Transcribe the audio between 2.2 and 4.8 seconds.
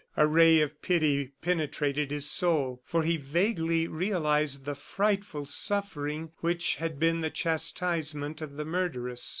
soul, for he vaguely realized the